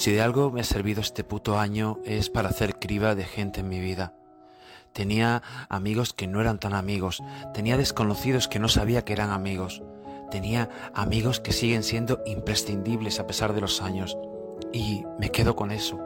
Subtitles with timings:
[0.00, 3.60] Si de algo me ha servido este puto año es para hacer criba de gente
[3.60, 4.14] en mi vida.
[4.94, 7.22] Tenía amigos que no eran tan amigos,
[7.52, 9.82] tenía desconocidos que no sabía que eran amigos,
[10.30, 14.16] tenía amigos que siguen siendo imprescindibles a pesar de los años.
[14.72, 16.00] Y me quedo con eso.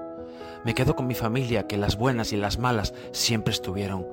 [0.65, 4.09] Me quedo con mi familia, que las buenas y las malas siempre estuvieron.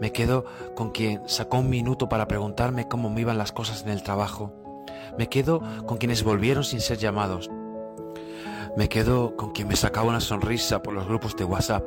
[0.00, 3.90] Me quedo con quien sacó un minuto para preguntarme cómo me iban las cosas en
[3.90, 4.54] el trabajo.
[5.18, 7.50] Me quedo con quienes volvieron sin ser llamados.
[8.76, 11.82] Me quedo con quien me sacaba una sonrisa por los grupos de WhatsApp,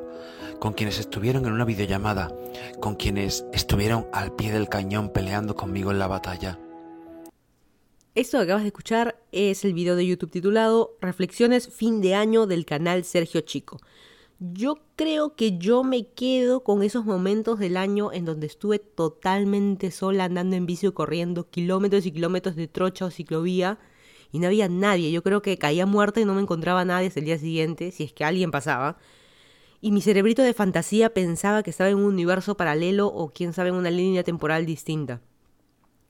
[0.59, 2.35] con quienes estuvieron en una videollamada,
[2.79, 6.57] con quienes estuvieron al pie del cañón peleando conmigo en la batalla.
[8.15, 12.48] Esto que acabas de escuchar es el video de YouTube titulado Reflexiones fin de año
[12.48, 13.77] del canal Sergio Chico.
[14.40, 19.91] Yo creo que yo me quedo con esos momentos del año en donde estuve totalmente
[19.91, 23.77] sola andando en bici corriendo kilómetros y kilómetros de trocha o ciclovía
[24.31, 25.11] y no había nadie.
[25.11, 28.03] Yo creo que caía muerta y no me encontraba nadie hasta el día siguiente, si
[28.03, 28.97] es que alguien pasaba
[29.81, 33.70] y mi cerebrito de fantasía pensaba que estaba en un universo paralelo o quién sabe
[33.70, 35.21] en una línea temporal distinta.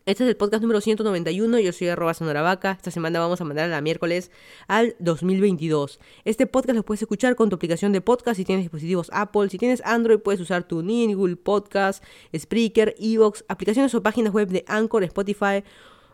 [0.06, 3.66] Este es el podcast número 191, yo soy arroba sonoravaca, esta semana vamos a mandar
[3.66, 4.32] a la miércoles
[4.68, 6.00] al 2022.
[6.26, 9.60] Este podcast lo puedes escuchar con tu aplicación de podcast si tienes dispositivos Apple, si
[9.60, 12.04] tienes Android puedes usar tu Google Podcast,
[12.36, 15.64] Spreaker, Evox, aplicaciones o páginas web de Anchor, Spotify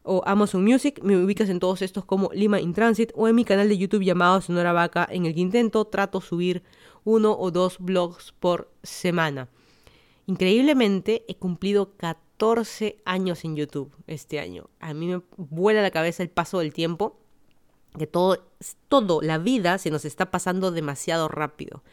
[0.06, 1.02] o Amazon Music.
[1.04, 4.04] Me ubicas en todos estos como Lima in Transit o en mi canal de YouTube
[4.04, 6.64] llamado Sonora Vaca en el que intento trato subir
[7.04, 9.50] uno o dos blogs por semana.
[10.28, 14.70] Increíblemente he cumplido 14 años en YouTube este año.
[14.80, 17.20] A mí me vuela la cabeza el paso del tiempo,
[17.98, 18.44] que todo,
[18.90, 21.84] todo, la vida se nos está pasando demasiado rápido.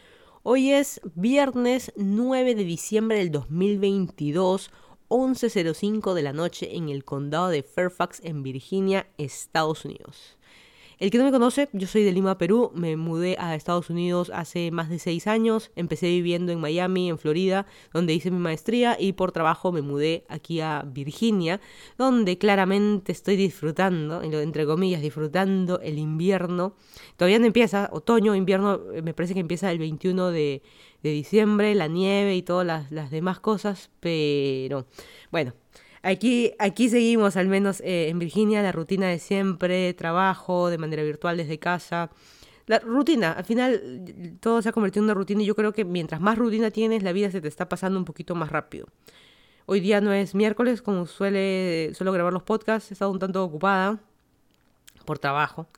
[0.42, 4.72] Hoy es viernes 9 de diciembre del 2022,
[5.12, 10.38] 11.05 de la noche en el condado de Fairfax, en Virginia, Estados Unidos.
[11.02, 14.30] El que no me conoce, yo soy de Lima, Perú, me mudé a Estados Unidos
[14.32, 18.96] hace más de seis años, empecé viviendo en Miami, en Florida, donde hice mi maestría
[18.96, 21.60] y por trabajo me mudé aquí a Virginia,
[21.98, 26.76] donde claramente estoy disfrutando, entre comillas, disfrutando el invierno.
[27.16, 30.62] Todavía no empieza, otoño, invierno, eh, me parece que empieza el 21 de,
[31.02, 34.86] diciembre, la nieve y todas las, las demás cosas, pero
[35.32, 35.52] bueno,
[36.02, 41.04] Aquí, aquí seguimos, al menos eh, en Virginia, la rutina de siempre, trabajo de manera
[41.04, 42.10] virtual desde casa.
[42.66, 45.84] La rutina, al final todo se ha convertido en una rutina y yo creo que
[45.84, 48.86] mientras más rutina tienes, la vida se te está pasando un poquito más rápido.
[49.66, 53.44] Hoy día no es miércoles, como suele, suelo grabar los podcasts, he estado un tanto
[53.44, 54.00] ocupada
[55.04, 55.68] por trabajo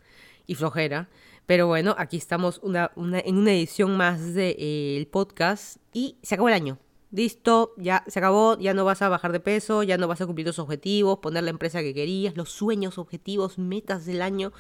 [0.47, 1.09] y flojera.
[1.47, 6.35] Pero bueno, aquí estamos una, en una edición más del de, eh, podcast y se
[6.35, 6.79] acabó el año
[7.15, 10.27] listo, ya se acabó, ya no vas a bajar de peso, ya no vas a
[10.27, 14.53] cumplir tus objetivos, poner la empresa que querías, los sueños, objetivos, metas del año,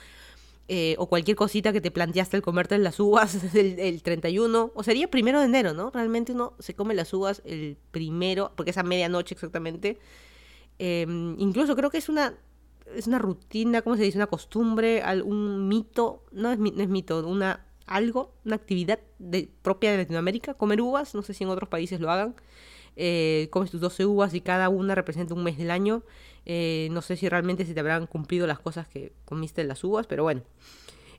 [0.68, 5.10] eh, o cualquier cosita que te planteaste al comerte las uvas el, 31, o sería
[5.10, 5.90] primero de enero, ¿no?
[5.90, 9.98] Realmente uno se come las uvas el primero, porque es a medianoche exactamente.
[10.78, 12.34] Em, incluso creo que es una,
[12.94, 14.18] es una rutina, ¿cómo se dice?
[14.18, 19.92] Una costumbre, un mito, no es, no es mito, una algo, una actividad de, propia
[19.92, 22.34] de Latinoamérica, comer uvas, no sé si en otros países lo hagan.
[22.96, 26.02] Eh, comes tus 12 uvas y cada una representa un mes del año.
[26.46, 29.82] Eh, no sé si realmente se te habrán cumplido las cosas que comiste en las
[29.82, 30.42] uvas, pero bueno,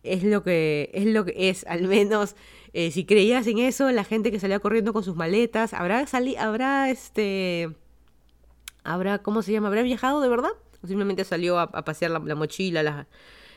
[0.04, 2.36] es lo que es, lo que es al menos
[2.74, 6.40] eh, si creías en eso, la gente que salía corriendo con sus maletas, habrá salido,
[6.42, 7.76] habrá este,
[8.84, 9.68] habrá, ¿cómo se llama?
[9.68, 10.52] ¿Habrá viajado de verdad?
[10.84, 13.08] O simplemente salió a, pasear la, la mochila, la,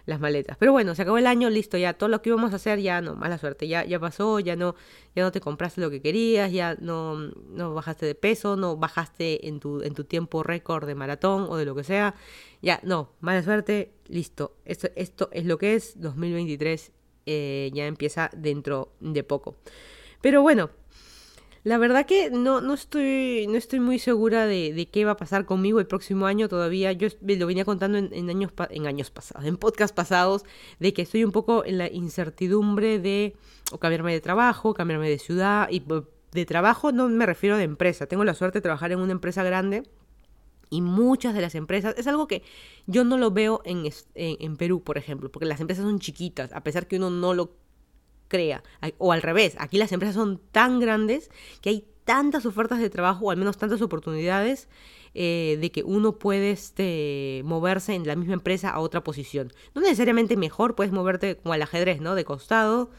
[0.09, 0.57] las maletas.
[0.57, 3.03] Pero bueno, se acabó el año, listo, ya todo lo que íbamos a hacer ya
[3.03, 4.75] no, mala suerte, ya, ya pasó, ya no,
[5.15, 9.47] ya no te compraste lo que querías, ya no, no bajaste de peso, no bajaste
[9.49, 12.15] en tu, en tu tiempo récord de maratón o de lo que sea.
[12.63, 14.57] Ya, no, mala suerte, listo.
[14.65, 16.91] Esto, esto es lo que es, 2023
[17.27, 19.57] eh, ya empieza dentro de poco.
[20.23, 20.71] Pero bueno,
[21.65, 25.45] la verdad que no, no, estoy, no estoy muy segura de, qué va a pasar
[25.45, 26.93] conmigo el próximo año todavía.
[26.93, 30.45] Yo lo venía contando en, años, en años pasados, en podcast pasados,
[30.79, 33.37] de que estoy un poco en la incertidumbre de
[33.81, 35.69] cambiarme de trabajo, cambiarme de ciudad.
[35.71, 35.83] Y
[36.33, 38.07] de trabajo no me refiero de empresa.
[38.07, 39.83] Tengo la suerte de trabajar en una empresa grande.
[40.71, 42.43] Y muchas de las empresas, es algo que
[42.87, 46.53] yo no lo veo en, en, en Perú, por ejemplo, porque las empresas son chiquitas,
[46.53, 47.53] a pesar que uno no lo
[48.29, 48.63] crea.
[48.99, 51.31] O al revés, aquí las empresas son tan grandes
[51.61, 54.69] que hay tantas ofertas de trabajo, o al menos tantas oportunidades,
[55.15, 59.53] eh, de que uno puede este, moverse en la misma empresa a otra posición.
[59.75, 62.15] No necesariamente mejor, puedes moverte como al ajedrez, ¿no?
[62.15, 62.91] De costado,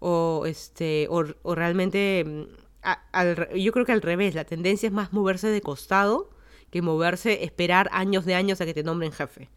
[0.00, 5.48] o, este, o, realmente, mm, yo creo que al revés, la tendencia es más moverse
[5.48, 6.30] de costado
[6.70, 9.48] que moverse, esperar años de años a que te nombren jefe.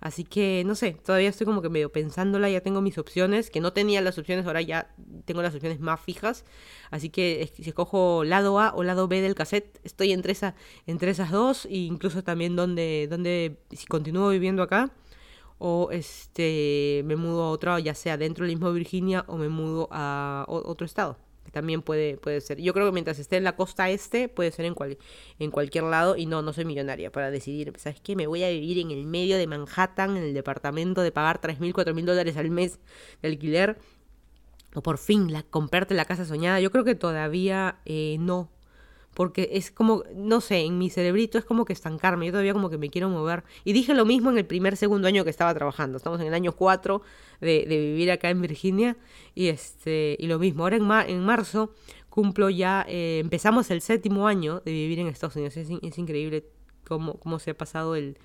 [0.00, 3.60] Así que, no sé, todavía estoy como que medio pensándola, ya tengo mis opciones, que
[3.60, 4.94] no tenía las opciones, ahora ya
[5.26, 6.44] tengo las opciones más fijas.
[6.90, 10.54] Así que si escojo lado A o lado B del cassette, estoy entre, esa,
[10.86, 14.92] entre esas dos, e incluso también donde, donde, si continúo viviendo acá,
[15.58, 19.88] o este me mudo a otro, ya sea dentro del mismo Virginia o me mudo
[19.90, 21.18] a otro estado
[21.50, 22.60] también puede, puede ser.
[22.60, 24.98] Yo creo que mientras esté en la costa este, puede ser en, cual,
[25.38, 26.16] en cualquier lado.
[26.16, 28.16] Y no, no soy millonaria para decidir, ¿sabes qué?
[28.16, 31.72] Me voy a vivir en el medio de Manhattan, en el departamento, de pagar 3.000,
[31.72, 32.78] 4.000 dólares al mes
[33.22, 33.78] de alquiler.
[34.74, 36.60] O por fin, la, comprarte la casa soñada.
[36.60, 38.50] Yo creo que todavía eh, no
[39.20, 42.70] porque es como, no sé, en mi cerebrito es como que estancarme, yo todavía como
[42.70, 43.44] que me quiero mover.
[43.64, 46.32] Y dije lo mismo en el primer, segundo año que estaba trabajando, estamos en el
[46.32, 47.02] año 4
[47.42, 48.96] de, vivir acá en Virginia,
[49.34, 51.74] y, este, y lo mismo, ahora en, en marzo
[52.08, 56.46] cumplo ya, eh, empezamos el séptimo año de vivir en Estados Unidos, es, es increíble
[56.88, 58.16] cómo, cómo se ha pasado el,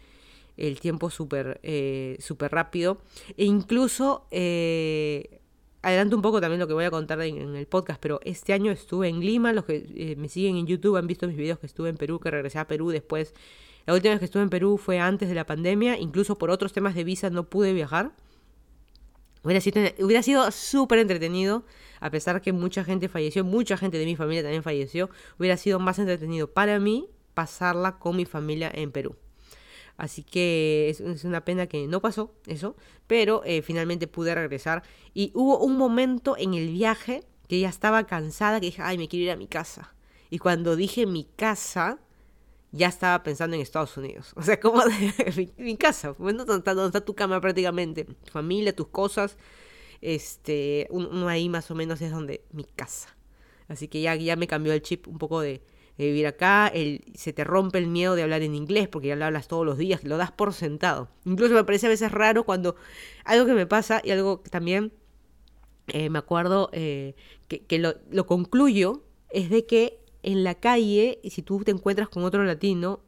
[0.55, 3.01] el tiempo súper eh, super rápido.
[3.35, 5.41] E incluso eh,
[5.85, 8.71] adelanto un poco también lo que voy a contar en, el podcast, pero este año
[8.71, 11.67] estuve en Lima, los que eh, me siguen en YouTube han visto mis videos que
[11.67, 13.35] estuve en Perú, que regresé a Perú después.
[13.85, 16.73] La última vez que estuve en Perú fue antes de la pandemia, incluso por otros
[16.73, 18.13] temas de visa no pude viajar.
[19.43, 21.63] Hubiera sido, hubiera sido súper entretenido,
[21.99, 25.77] a pesar que mucha gente falleció, mucha gente de mi familia también falleció, hubiera sido
[25.77, 29.15] más entretenido para mí pasarla con mi familia en Perú.
[29.97, 32.75] Así que es, una pena que no pasó eso,
[33.07, 34.83] pero eh, finalmente pude regresar.
[35.13, 39.07] Y hubo un momento en el viaje que ya estaba cansada, que dije, ay, me
[39.07, 39.93] quiero ir a mi casa.
[40.29, 41.99] Y cuando dije mi casa,
[42.71, 44.33] ya estaba pensando en Estados Unidos.
[44.35, 48.03] O sea, como de, mi, casa, ¿dónde está, ¿dónde está, tu cama prácticamente?
[48.03, 49.37] Tu familia, tus cosas.
[50.01, 53.15] Este, uno ahí más o menos es donde mi casa.
[53.67, 55.63] Así que ya, ya me cambió el chip un poco de,
[55.97, 59.15] de vivir acá, el, se te rompe el miedo de hablar en inglés porque ya
[59.15, 61.09] lo hablas todos los días, lo das por sentado.
[61.25, 62.75] Incluso me parece a veces raro cuando
[63.23, 64.91] algo que me pasa y algo que también
[65.87, 67.15] eh, me acuerdo eh,
[67.47, 72.23] que, lo, lo, concluyo es de que en la calle, si tú te encuentras con
[72.23, 73.01] otro latino,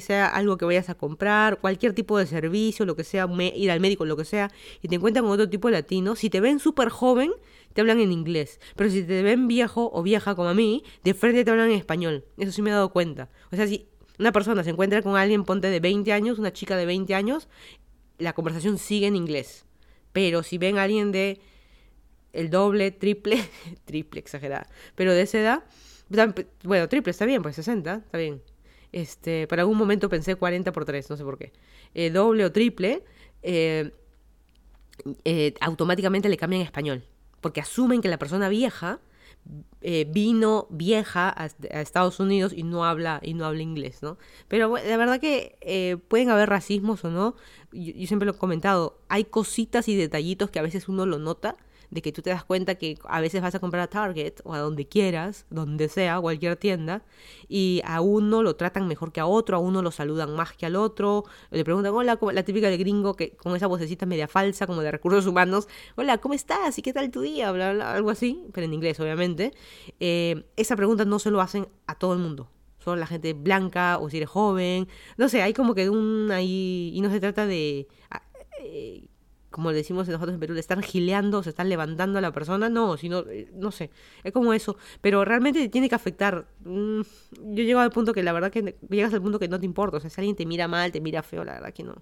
[0.00, 3.80] sea algo que vayas a comprar, cualquier tipo de servicio, lo que sea, ir al
[3.80, 4.50] médico, lo que sea,
[4.82, 7.32] y te encuentras con otro tipo de latino, si te ven súper joven,
[7.72, 8.60] te hablan en inglés.
[8.76, 11.76] Pero si te ven viejo o vieja como a mí, de frente te hablan en
[11.76, 12.24] español.
[12.38, 13.28] Eso sí me he dado cuenta.
[13.50, 13.88] O sea, si
[14.18, 17.48] una persona se encuentra con alguien, ponte de 20 años, una chica de 20 años,
[18.18, 19.66] la conversación sigue en inglés.
[20.12, 21.40] Pero si ven a alguien de
[22.32, 23.38] el doble, triple,
[23.84, 25.64] triple exagerada, pero de esa edad,
[26.62, 28.42] bueno, triple está bien, pues 60, está bien.
[28.94, 31.52] Este, para algún momento pensé 40 por 3, no sé por qué.
[31.94, 33.02] Eh, doble o triple,
[33.42, 33.90] eh,
[35.24, 37.04] eh, automáticamente le cambian español
[37.40, 39.00] porque asumen que la persona vieja
[39.80, 41.46] eh, vino vieja a,
[41.80, 44.16] Estados Unidos y no habla y no habla inglés, ¿no?
[44.46, 47.34] Pero la verdad que pueden haber racismos o no.
[47.72, 49.00] yo, siempre lo he comentado.
[49.08, 51.56] Hay cositas y detallitos que a veces uno lo nota
[51.94, 54.52] de que tú te das cuenta que a veces vas a comprar a Target o
[54.52, 57.04] a donde quieras, donde sea, cualquier tienda,
[57.48, 60.66] y a uno lo tratan mejor que a otro, a uno lo saludan más que
[60.66, 64.66] al otro, le preguntan, hola, la típica de gringo que con esa vocecita media falsa,
[64.66, 66.76] como de recursos humanos, hola, ¿cómo estás?
[66.78, 67.52] ¿Y qué tal tu día?
[67.52, 69.52] Bla, algo así, pero en inglés, obviamente.
[70.00, 72.50] Eh, esa pregunta no se lo hacen a todo el mundo
[72.80, 74.88] solo la gente blanca o si eres joven.
[75.16, 76.90] No sé, hay como que un ahí.
[76.92, 77.88] Y no se trata de.
[78.10, 78.22] Ah,
[78.60, 79.06] eh,
[79.54, 82.96] como decimos nosotros en Perú, le están gileando, se están levantando a la persona, no,
[82.96, 83.92] sino, eh, no sé,
[84.24, 86.48] es como eso, pero realmente tiene que afectar.
[86.64, 87.02] Mm,
[87.52, 89.98] yo llego al punto que la verdad que llegas al punto que no te importa,
[89.98, 91.94] o sea, si alguien te mira mal, te mira feo, la verdad que no.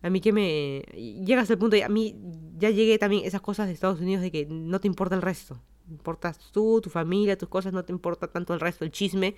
[0.00, 0.84] A mí que me...
[0.94, 2.16] Llegas al punto, y a mí
[2.56, 5.60] ya llegué también esas cosas de Estados Unidos de que no te importa el resto.
[5.90, 9.34] Importas tú, tu familia, tus cosas, no te importa tanto el resto, el chisme.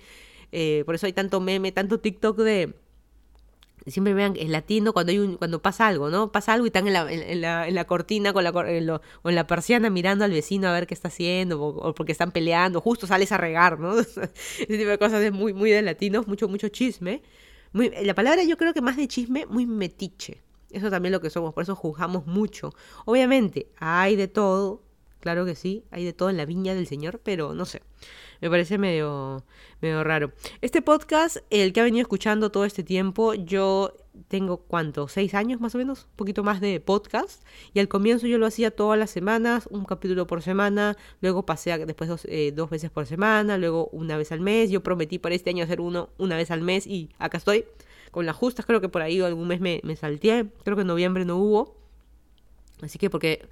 [0.53, 2.73] Eh, por eso hay tanto meme, tanto TikTok de
[3.87, 6.31] siempre vean es latino cuando hay un, cuando pasa algo, ¿no?
[6.31, 9.35] Pasa algo y están en la, en, la, en la cortina con la, o en
[9.35, 13.07] la persiana mirando al vecino a ver qué está haciendo o, porque están peleando, justo
[13.07, 13.99] sales a regar, ¿no?
[13.99, 14.27] Ese
[14.65, 17.21] tipo de cosas es muy, muy de latinos, mucho, mucho chisme.
[17.73, 20.41] La palabra yo creo que más de chisme, muy metiche.
[20.69, 22.73] Eso también lo que somos, por eso juzgamos mucho.
[23.05, 24.83] Obviamente, hay de todo,
[25.21, 27.81] claro que sí, hay de todo en la viña del Señor, pero no sé
[28.41, 29.43] me parece medio,
[29.81, 30.33] medio raro.
[30.61, 33.95] Este podcast, el que ha venido escuchando todo este tiempo, yo
[34.27, 37.43] tengo cuánto, seis años más o menos, un poquito más de podcast.
[37.73, 41.77] Y al comienzo yo lo hacía todas las semanas, un capítulo por semana, luego pasé
[41.85, 44.71] después dos, eh, dos veces por semana, luego una vez al mes.
[44.71, 47.65] Yo prometí para este año hacer uno una vez al mes y acá estoy.
[48.09, 50.87] Con las justas, creo que por ahí algún mes me, me salteé, creo que en
[50.87, 51.77] noviembre no hubo.
[52.81, 53.47] Así que porque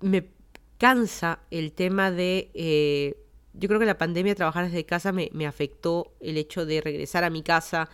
[0.00, 0.28] me
[0.78, 2.50] cansa el tema de...
[2.54, 3.16] Eh,
[3.54, 7.24] yo creo que la pandemia, trabajar desde casa, me, me afectó el hecho de regresar
[7.24, 7.88] a mi casa.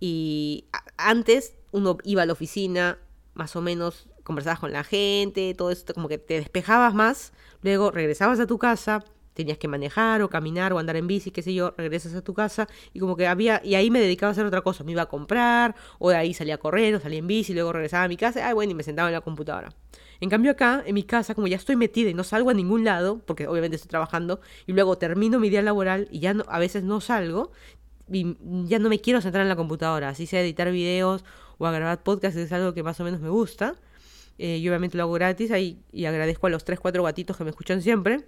[0.00, 0.64] Y
[0.96, 2.98] antes uno iba a la oficina,
[3.34, 7.92] más o menos conversabas con la gente, todo esto, como que te despejabas más, luego
[7.92, 9.04] regresabas a tu casa,
[9.34, 12.34] tenías que manejar o caminar o andar en bici, qué sé yo, regresas a tu
[12.34, 15.02] casa y como que había, y ahí me dedicaba a hacer otra cosa, me iba
[15.02, 18.08] a comprar, o de ahí salía a correr, o salía en bici, luego regresaba a
[18.08, 19.72] mi casa, ay bueno, y me sentaba en la computadora.
[20.20, 22.84] En cambio acá, en mi casa, como ya estoy metida y no salgo a ningún
[22.84, 26.84] lado, porque obviamente estoy trabajando, y luego termino mi día laboral y ya a veces
[26.84, 27.52] no salgo,
[28.10, 31.24] y ya no me quiero centrar en la computadora, así sea editar videos
[31.58, 33.76] o a grabar podcasts, es algo que más o menos me gusta.
[34.38, 37.44] Eh, y obviamente lo hago gratis ahí, y agradezco a los 3, 4 gatitos que
[37.44, 38.26] me escuchan siempre.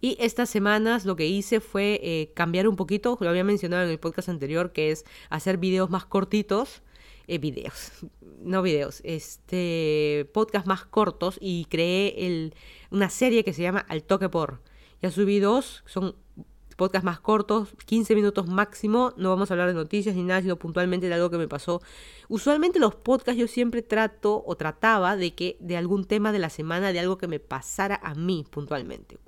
[0.00, 3.90] Y estas semanas lo que hice fue eh, cambiar un poquito, lo había mencionado en
[3.90, 6.82] el podcast anterior, que es hacer videos más cortitos.
[7.28, 7.92] Eh, videos,
[8.42, 12.54] no videos, este podcast más cortos y creé el,
[12.90, 14.62] una serie que se llama Al Toque Por.
[15.02, 16.16] Ya subí dos, son
[16.76, 20.56] podcasts más cortos, 15 minutos máximo, no vamos a hablar de noticias ni nada, sino
[20.56, 21.82] puntualmente de algo que me pasó.
[22.28, 26.48] Usualmente los podcasts yo siempre trato o trataba de que de algún tema de la
[26.48, 29.18] semana, de algo que me pasara a mí puntualmente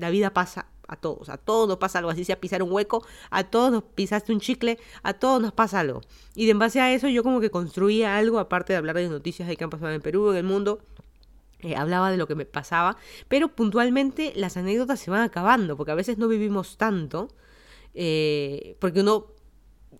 [0.00, 3.06] la vida pasa a todos, a todos nos pasa algo, así sea pisar un hueco,
[3.30, 6.00] a todos nos pisaste un chicle, a todos nos pasa algo.
[6.34, 9.48] Y en base a eso yo como que construía algo, aparte de hablar de noticias
[9.48, 10.80] de que han pasado en Perú, en el mundo,
[11.60, 12.96] eh, hablaba de lo que me pasaba,
[13.28, 17.28] pero puntualmente las anécdotas se van acabando, porque a veces no vivimos tanto,
[17.94, 19.26] eh, porque uno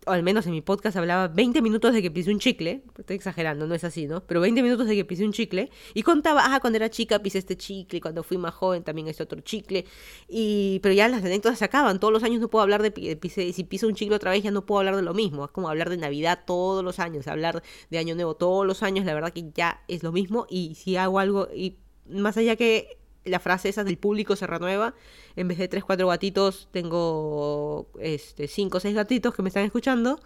[0.07, 3.16] o al menos en mi podcast hablaba 20 minutos de que pisé un chicle, estoy
[3.16, 4.23] exagerando, no es así, ¿no?
[4.26, 7.38] Pero 20 minutos de que pisé un chicle y contaba, ah, cuando era chica pisé
[7.38, 9.85] este chicle, cuando fui más joven también este otro chicle,
[10.28, 13.52] y pero ya las anécdotas se acaban, todos los años no puedo hablar de, de
[13.52, 15.69] si piso un chicle otra vez ya no puedo hablar de lo mismo, es como
[15.69, 19.33] hablar de Navidad todos los años, hablar de Año Nuevo todos los años, la verdad
[19.33, 20.47] que ya es lo mismo.
[20.49, 21.78] Y si hago algo y
[22.09, 24.95] más allá que la frase esa del público se renueva.
[25.37, 29.65] En vez de tres, cuatro gatitos, tengo este, cinco o seis gatitos que me están
[29.65, 30.21] escuchando.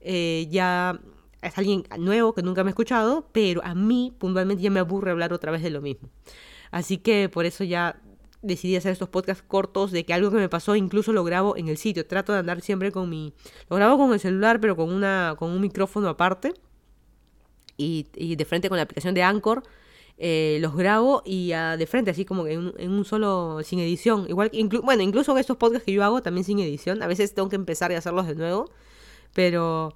[0.00, 1.00] Eh, ya
[1.42, 5.10] es alguien nuevo que nunca me ha escuchado, pero a mí puntualmente ya me aburre
[5.10, 6.08] hablar otra vez de lo mismo.
[6.70, 8.00] Así que por eso ya
[8.42, 11.68] decidí hacer estos podcasts cortos de que algo que me pasó incluso lo grabo en
[11.68, 12.06] el sitio.
[12.06, 13.32] Trato de andar siempre con mi...
[13.70, 16.52] Lo grabo con el celular, pero con, una, con un micrófono aparte.
[17.76, 19.62] Y, y de frente con la aplicación de Anchor
[20.16, 24.26] eh, los grabo y de frente, así como que en, un solo, sin edición.
[24.28, 24.50] Igual,
[24.82, 27.02] bueno, incluso estos podcasts que yo hago también sin edición.
[27.02, 28.70] A veces tengo que empezar y hacerlos de nuevo.
[29.34, 29.94] Pero,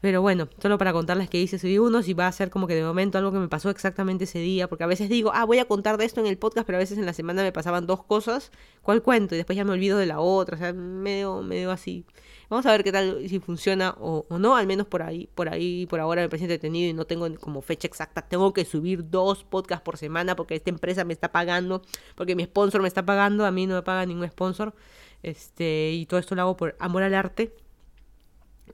[0.00, 2.74] pero bueno, solo para contarles que hice subí unos y va a ser como que
[2.74, 4.68] de momento algo que me pasó exactamente ese día.
[4.68, 6.80] Porque a veces digo, ah, voy a contar de esto en el podcast, pero a
[6.80, 8.50] veces en la semana me pasaban dos cosas.
[8.82, 9.34] ¿Cuál cuento?
[9.34, 10.56] Y después ya me olvido de la otra.
[10.56, 12.06] O sea, medio, medio así.
[12.50, 15.86] Vamos a ver qué tal, si funciona o, no, al menos por ahí, por ahí,
[15.86, 18.22] por ahora me parece entretenido y no tengo como fecha exacta.
[18.22, 21.80] Tengo que subir dos podcasts por semana porque esta empresa me está pagando,
[22.16, 24.74] porque mi sponsor me está pagando, a mí no me paga ningún sponsor.
[25.22, 27.54] Este, y todo esto lo hago por amor al arte.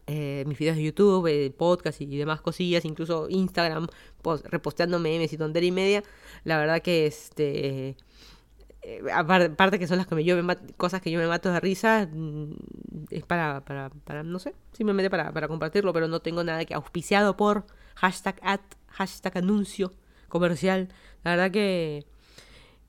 [0.06, 3.88] Eh, mis videos de YouTube, eh, podcast y demás cosillas, incluso Instagram,
[4.44, 6.02] reposteando memes y tontería y media.
[6.44, 7.96] La verdad que este
[9.12, 12.54] aparte que son las que me, cosas que yo me mato de risa, mm,
[13.10, 16.74] es para, para, para no sé, simplemente para, para compartirlo, pero no tengo nada que
[16.74, 17.66] auspiciado por
[17.96, 19.92] hashtag ad, hashtag anuncio
[20.28, 20.88] comercial.
[21.24, 22.06] La verdad que,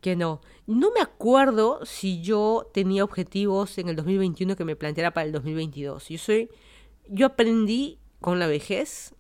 [0.02, 0.42] que no.
[0.66, 5.32] No me acuerdo si yo tenía objetivos en el 2021 que me planteara para el
[5.32, 6.10] 2022.
[6.10, 6.50] Yo soy,
[7.08, 9.16] yo aprendí con la vejez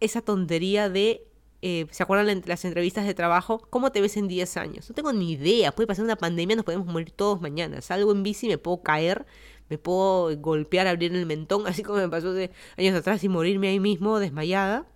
[0.00, 1.26] esa tontería de
[1.60, 3.66] eh, ¿se acuerdan las entrevistas de trabajo?
[3.70, 4.88] ¿Cómo te ves en 10 años?
[4.88, 7.80] No tengo ni idea, puede pasar una pandemia, nos podemos morir todos mañana.
[7.80, 9.26] Salgo en bici, me puedo caer,
[9.68, 13.68] me puedo golpear, abrir el mentón, así como me pasó hace años atrás y morirme
[13.68, 14.86] ahí mismo desmayada.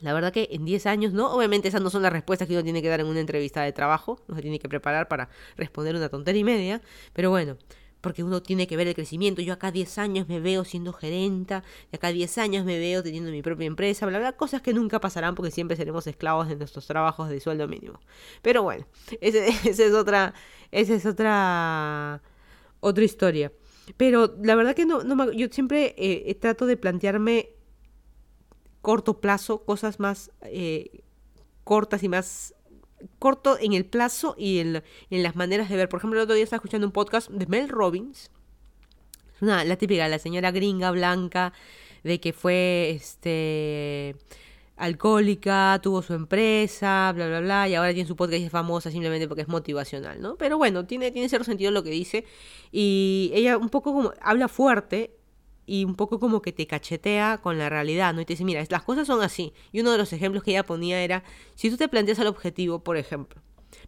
[0.00, 1.32] La verdad que en 10 años, ¿no?
[1.32, 3.72] Obviamente esas no son las respuestas que uno tiene que dar en una entrevista de
[3.72, 6.82] trabajo, no se tiene que preparar para responder una tontería y media,
[7.12, 7.56] pero bueno,
[8.02, 9.40] porque uno tiene que ver el crecimiento.
[9.40, 13.30] Yo acá 10 años me veo siendo gerenta, y acá 10 años me veo teniendo
[13.30, 16.86] mi propia empresa, bla, bla, cosas que nunca pasarán porque siempre seremos esclavos de nuestros
[16.86, 18.00] trabajos de sueldo mínimo.
[18.42, 18.86] Pero bueno,
[19.22, 20.34] esa es otra,
[20.70, 22.20] esa es otra,
[22.80, 23.52] otra historia.
[23.96, 27.50] Pero la verdad que no, no yo siempre eh, trato de plantearme
[28.80, 31.02] corto plazo, cosas más eh,
[31.64, 32.54] cortas y más
[33.18, 35.88] corto en el plazo y en, las maneras de ver.
[35.88, 38.30] Por ejemplo, el otro día estaba escuchando un podcast de Mel Robbins.
[39.40, 41.52] Una, la típica, la señora gringa blanca,
[42.04, 44.16] de que fue este
[44.76, 48.90] alcohólica, tuvo su empresa, bla, bla, bla, y ahora tiene su podcast y es famosa
[48.90, 50.36] simplemente porque es motivacional, ¿no?
[50.36, 52.24] Pero bueno, tiene, tiene cierto sentido lo que dice.
[52.72, 55.21] Y ella un poco como habla fuerte
[55.72, 58.20] y un poco como que te cachetea con la realidad, ¿no?
[58.20, 59.54] Y te dice, mira, las cosas son así.
[59.72, 61.24] Y uno de los ejemplos que ella ponía era,
[61.54, 63.40] si tú te planteas el objetivo, por ejemplo,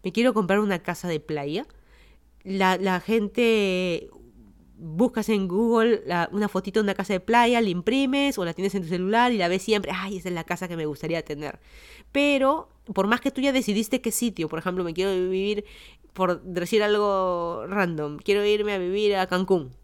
[0.02, 1.66] me quiero comprar una casa de playa,
[2.42, 4.08] la, la gente
[4.78, 8.74] buscas en Google una fotito de una casa de playa, la imprimes o la tienes
[8.74, 11.22] en tu celular y la ves siempre, ay, esa es la casa que me gustaría
[11.22, 11.60] tener.
[12.12, 15.66] Pero por más que tú ya decidiste qué sitio, por ejemplo, me quiero vivir,
[16.14, 19.76] por decir algo random, quiero irme a vivir a Cancún,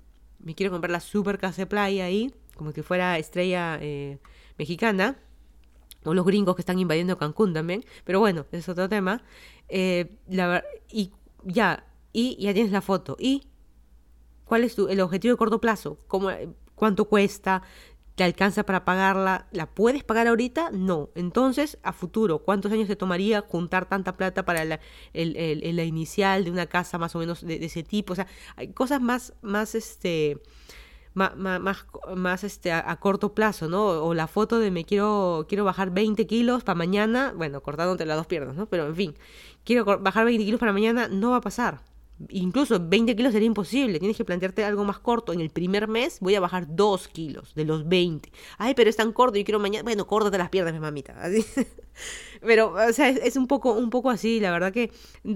[0.43, 4.19] me quiero comprar la super casa de playa ahí, como que fuera estrella eh,
[4.59, 5.19] mexicana,
[6.05, 9.23] o los gringos que están invadiendo Cancún también, pero bueno, es otro tema.
[9.69, 10.17] Eh,
[10.89, 11.13] y
[11.45, 13.51] ya, y ya tienes la foto, y
[14.51, 15.97] ¿Cuál es tu, el objetivo de corto plazo?
[16.09, 16.29] ¿Cómo,
[16.75, 17.63] ¿Cuánto cuesta?
[18.21, 19.47] ¿Te alcanza para pagarla?
[19.51, 20.73] ¿La puedes pagar ahorita?
[20.73, 21.09] No.
[21.15, 24.79] Entonces, a futuro, ¿cuántos años te tomaría juntar tanta plata para la,
[25.15, 28.13] inicial de una casa más o menos de, ese tipo?
[28.13, 30.39] O sea, hay cosas más, más, este,
[31.15, 33.87] más, más, este, a, corto plazo, ¿no?
[33.87, 38.19] O la foto de me quiero, quiero bajar 20 kilos para mañana, bueno, cortándote las
[38.19, 38.67] dos piernas, ¿no?
[38.67, 39.15] Pero en fin,
[39.65, 41.90] quiero bajar 20 kilos para mañana, no va a pasar
[42.29, 43.99] incluso 20 kilos sería imposible.
[43.99, 45.33] Tienes que plantearte algo más corto.
[45.33, 48.31] En el primer mes voy a bajar 2 kilos de los 20.
[48.59, 49.83] Ay, pero es tan corto, y quiero mañana.
[49.83, 51.15] Bueno, córtate las piernas, mi mamita.
[52.41, 54.41] Pero, o sea, es, un, poco, un poco así.
[54.41, 54.91] La verdad que.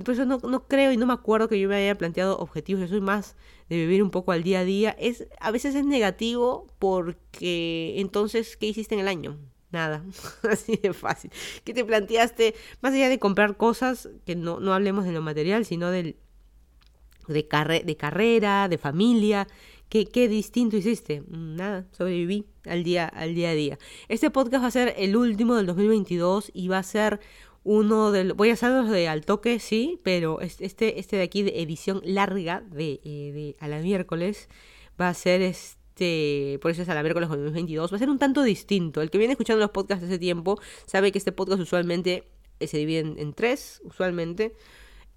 [0.04, 2.82] Por eso no, no, creo y no me acuerdo que yo me haya planteado objetivos.
[2.82, 3.36] Yo soy más
[3.68, 4.96] de vivir un poco al día a día.
[4.98, 7.94] Es, a veces es negativo porque.
[7.98, 9.38] Entonces, ¿qué hiciste en el año?
[9.70, 10.04] Nada,
[10.48, 11.30] así de fácil.
[11.64, 12.54] ¿Qué te planteaste?
[12.80, 16.16] Más allá de comprar cosas, que no, no hablemos de lo material, sino del,
[17.28, 19.46] de, de carrera, de familia.
[19.88, 21.22] ¿Qué, ¿Qué, distinto hiciste?
[21.28, 23.78] Nada, sobreviví al día, al día a día.
[24.08, 27.20] Este podcast va a ser el último del 2022 y va a ser
[27.62, 28.34] uno del...
[28.34, 32.60] Voy a hacerlos de al toque, sí, pero este, este de aquí de edición larga
[32.60, 34.48] de, eh, de a la miércoles
[35.00, 36.58] va a ser este...
[36.60, 37.92] Por eso es a la miércoles 2022.
[37.92, 39.00] Va a ser un tanto distinto.
[39.00, 42.24] El que viene escuchando los podcasts hace tiempo sabe que este podcast usualmente
[42.60, 44.54] se divide en tres, usualmente.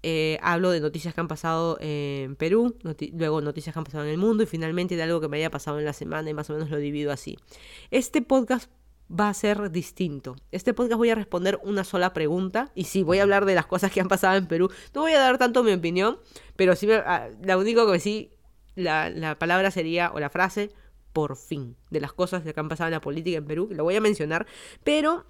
[0.02, 2.76] Eh, hablo de noticias que han pasado en Perú,
[3.12, 5.50] luego noticias que han pasado en el mundo y finalmente de algo que me haya
[5.50, 7.36] pasado en la semana y más o menos lo divido así.
[7.90, 8.70] Este podcast
[9.10, 10.36] va a ser distinto.
[10.52, 13.66] Este podcast voy a responder una sola pregunta y sí, voy a hablar de las
[13.66, 14.70] cosas que han pasado en Perú.
[14.94, 16.18] No voy a dar tanto mi opinión,
[16.56, 18.30] pero sí, ah, la único que sí,
[18.76, 20.70] la, la palabra sería, o la frase,
[21.12, 23.96] por fin, de las cosas que han pasado en la política en Perú, lo voy
[23.96, 24.46] a mencionar,
[24.84, 25.24] pero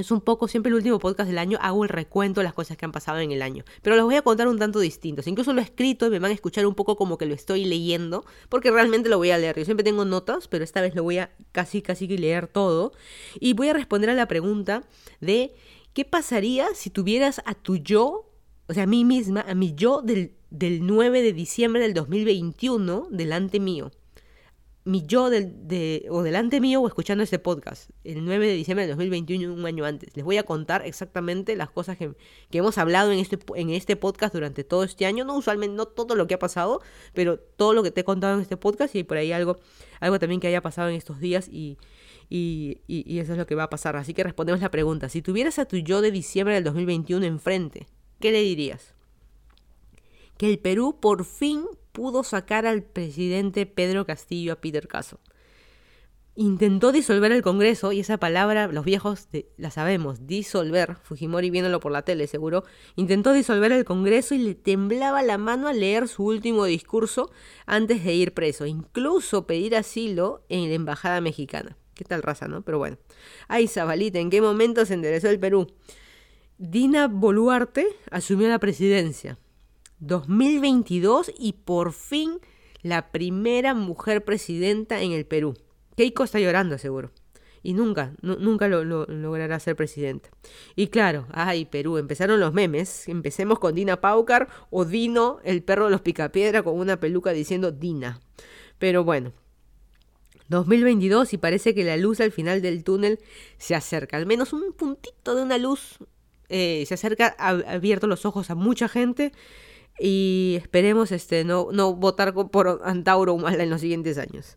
[0.00, 2.76] es un poco, siempre el último podcast del año hago el recuento de las cosas
[2.76, 3.64] que han pasado en el año.
[3.82, 5.26] Pero los voy a contar un tanto distintos.
[5.26, 7.64] Incluso lo he escrito y me van a escuchar un poco como que lo estoy
[7.64, 9.56] leyendo, porque realmente lo voy a leer.
[9.56, 12.92] Yo siempre tengo notas, pero esta vez lo voy a casi, casi leer todo.
[13.40, 14.84] Y voy a responder a la pregunta
[15.20, 15.54] de
[15.92, 18.30] ¿qué pasaría si tuvieras a tu yo,
[18.68, 23.08] o sea, a mí misma, a mi yo del, del 9 de diciembre del 2021
[23.10, 23.90] delante mío?
[24.86, 28.84] Mi yo del, de, o delante mío o escuchando este podcast, el 9 de diciembre
[28.86, 30.14] de 2021, un año antes.
[30.14, 32.14] Les voy a contar exactamente las cosas que,
[32.52, 35.24] hemos hablado en este, en este podcast durante todo este año.
[35.24, 36.80] No usualmente, no todo lo que ha pasado,
[37.14, 39.58] pero todo lo que te he contado en este podcast y por ahí algo,
[39.98, 41.78] algo también que haya pasado en estos días y,
[42.28, 43.96] y, y eso es lo que va a pasar.
[43.96, 45.08] Así que respondemos la pregunta.
[45.08, 47.88] Si tuvieras a tu yo de diciembre del 2021 enfrente,
[48.20, 48.94] ¿qué le dirías?
[50.36, 51.64] Que el Perú por fin
[51.96, 55.18] pudo sacar al presidente Pedro Castillo a Peter Caso.
[56.34, 61.92] Intentó disolver el Congreso y esa palabra los viejos la sabemos, disolver, Fujimori viéndolo por
[61.92, 62.64] la tele seguro,
[62.96, 67.30] intentó disolver el Congreso y le temblaba la mano al leer su último discurso
[67.64, 71.78] antes de ir preso, incluso pedir asilo en la embajada mexicana.
[71.94, 72.60] ¿Qué tal raza, no?
[72.60, 72.98] Pero bueno.
[73.48, 75.66] Ay, Zabalita, ¿en qué momento se enderezó el Perú?
[76.58, 79.38] Dina Boluarte asumió la presidencia.
[80.00, 82.38] 2022 y por fin
[82.82, 85.54] la primera mujer presidenta en el Perú.
[85.96, 87.10] Keiko está llorando, seguro.
[87.62, 90.28] Y nunca, nunca lo, logrará ser presidenta.
[90.76, 93.08] Y claro, ay, Perú, empezaron los memes.
[93.08, 97.72] Empecemos con Dina Paucar o Dino, el perro de los picapiedra, con una peluca diciendo
[97.72, 98.20] Dina.
[98.78, 99.32] Pero bueno,
[100.48, 103.18] 2022 y parece que la luz al final del túnel
[103.58, 104.16] se acerca.
[104.16, 105.98] Al menos un puntito de una luz
[106.48, 109.32] eh, se acerca, ha abierto los ojos a mucha gente
[109.98, 114.56] y esperemos este, no, no votar por Antauro Humala en los siguientes años.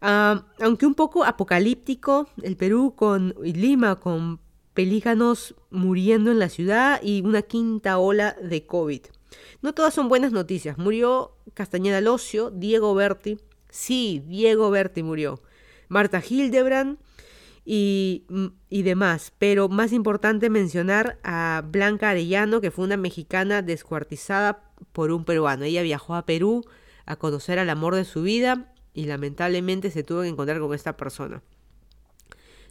[0.00, 4.40] aunque un poco apocalíptico, el Perú con Lima con
[4.74, 9.02] pelícanos muriendo en la ciudad y una quinta ola de COVID.
[9.62, 10.78] No todas son buenas noticias.
[10.78, 13.38] Murió Castañeda Locio, Diego Berti.
[13.68, 15.42] Sí, Diego Berti murió.
[15.88, 16.98] Marta Hildebrand
[17.64, 18.26] y,
[18.68, 19.32] y, demás.
[19.38, 25.64] Pero más importante mencionar a Blanca Arellano, que fue una mexicana descuartizada por un peruano.
[25.64, 26.64] Ella viajó a Perú
[27.06, 30.96] a conocer al amor de su vida y lamentablemente se tuvo que encontrar con esta
[30.96, 31.42] persona.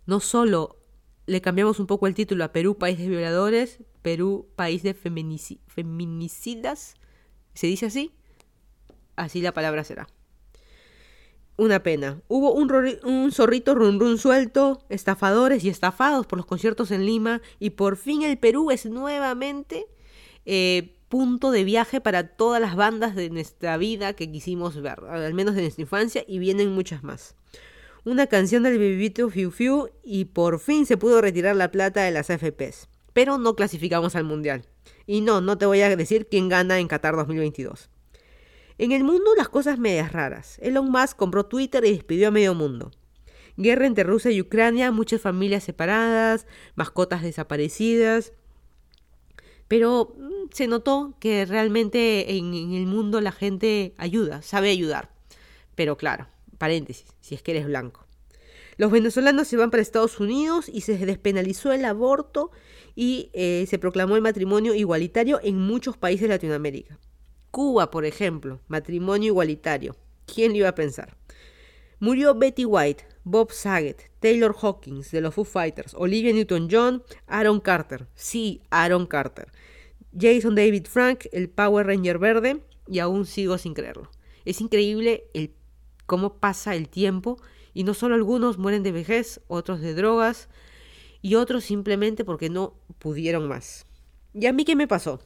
[0.06, 0.78] No solo
[1.26, 6.96] le cambiamos un poco el título a Perú, país de violadores, Perú, país de feminicidas,
[7.54, 8.16] ¿se dice así?
[9.16, 10.08] Así la palabra será.
[11.60, 12.22] Una pena.
[12.28, 12.72] Hubo un,
[13.04, 17.98] un zorrito run run suelto, estafadores y estafados por los conciertos en Lima y por
[17.98, 19.86] fin el Perú es nuevamente
[20.46, 25.34] eh, punto de viaje para todas las bandas de nuestra vida que quisimos ver, al
[25.34, 27.36] menos de nuestra infancia y vienen muchas más.
[28.06, 32.12] Una canción del Bebito Fiu Fiu y por fin se pudo retirar la plata de
[32.12, 34.66] las FPs, pero no clasificamos al Mundial.
[35.06, 37.90] Y no, no te voy a decir quién gana en Qatar 2022.
[38.80, 40.58] En el mundo las cosas medias raras.
[40.62, 42.92] Elon Musk compró Twitter y despidió a medio mundo.
[43.58, 48.32] Guerra entre Rusia y Ucrania, muchas familias separadas, mascotas desaparecidas.
[49.68, 55.10] Pero mm, se notó que realmente en, el mundo la gente ayuda, sabe ayudar.
[55.76, 58.06] Pero claro, paréntesis, si es que eres blanco.
[58.78, 62.52] Los venezolanos se van para Estados Unidos y se despenalizó el aborto
[62.96, 66.98] y eh, se proclamó el matrimonio igualitario en muchos países de Latinoamérica.
[67.52, 69.96] Cuba, por ejemplo, matrimonio igualitario.
[70.26, 71.18] ¿Quién lo iba a pensar?
[72.00, 78.08] Murió Betty White, Bob Saget, Taylor Hawkins de los Foo Fighters, Olivia Newton-John, Aaron Carter.
[78.16, 79.52] Sí, Aaron Carter.
[80.18, 84.10] Jason David Frank, el Power Ranger verde, y aún sigo sin creerlo.
[84.46, 85.54] Es increíble el,
[86.06, 87.38] cómo pasa el tiempo
[87.74, 90.50] y no solo algunos mueren de vejez, otros de drogas
[91.22, 93.86] y otros simplemente porque no pudieron más.
[94.34, 95.20] ¿Y a mí qué me pasó?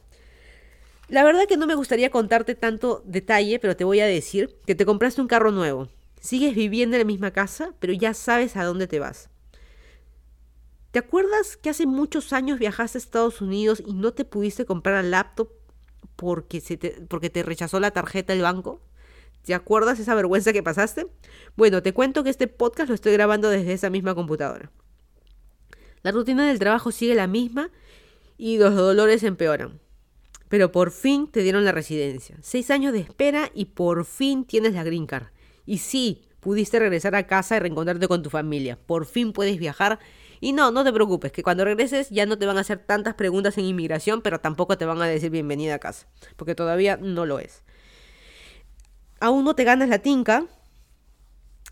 [1.08, 4.74] La verdad que no me gustaría contarte tanto detalle, pero te voy a decir que
[4.74, 5.88] te compraste un carro nuevo.
[6.20, 9.28] Sigues viviendo en la misma casa, pero ya sabes a dónde te vas.
[10.92, 15.04] ¿Te acuerdas que hace muchos años viajaste a Estados Unidos y no te pudiste comprar
[15.04, 15.50] el laptop
[16.16, 18.80] porque, se te, porque te rechazó la tarjeta del banco?
[19.42, 21.06] ¿Te acuerdas esa vergüenza que pasaste?
[21.56, 24.70] Bueno, te cuento que este podcast lo estoy grabando desde esa misma computadora.
[26.02, 27.70] La rutina del trabajo sigue la misma
[28.38, 29.80] y los dolores empeoran.
[30.48, 32.36] Pero por fin te dieron la residencia.
[32.42, 35.26] Seis años de espera y por fin tienes la green card.
[35.66, 38.78] Y sí, pudiste regresar a casa y reencontrarte con tu familia.
[38.78, 39.98] Por fin puedes viajar.
[40.40, 43.14] Y no, no te preocupes, que cuando regreses ya no te van a hacer tantas
[43.14, 47.24] preguntas en inmigración, pero tampoco te van a decir bienvenida a casa, porque todavía no
[47.24, 47.62] lo es.
[49.20, 50.46] Aún no te ganas la tinca,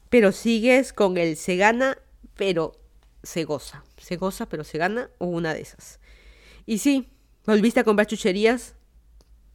[0.08, 1.98] pero sigues con el se gana,
[2.35, 2.72] pero
[3.22, 3.85] se goza.
[3.98, 6.00] Se goza, pero se gana, o una de esas.
[6.64, 7.11] Y sí,
[7.44, 8.76] Volviste a comprar chucherías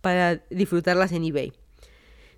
[0.01, 1.53] para disfrutarlas en eBay.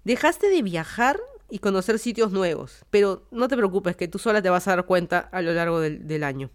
[0.03, 4.51] Dejaste de viajar y conocer sitios nuevos, pero no te preocupes que tú sola te
[4.51, 6.51] vas a dar cuenta a lo largo del, año.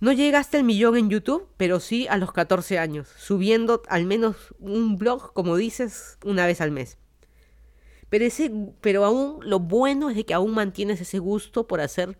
[0.00, 4.36] No llegaste al millón en YouTube, pero sí a los 14 años, subiendo al menos
[4.58, 6.98] un blog, como dices, una vez al mes.
[8.08, 8.50] Pero, ese,
[8.80, 12.18] pero aún lo bueno es que aún mantienes ese gusto por hacer,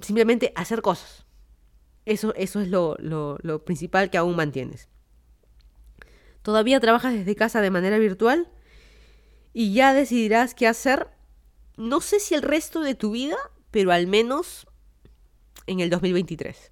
[0.00, 1.24] simplemente hacer cosas.
[2.04, 4.88] Eso, eso es lo, lo principal que aún mantienes.
[6.46, 8.48] ¿Todavía trabajas desde casa de manera virtual?
[9.52, 11.08] Y ya decidirás qué hacer,
[11.76, 13.36] no sé si el resto de tu vida,
[13.72, 14.68] pero al menos
[15.66, 16.70] en el 2023.